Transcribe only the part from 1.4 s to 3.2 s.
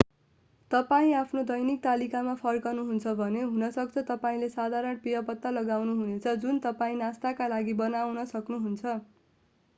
दैनिक तालिकामा फर्कनुहुन्छ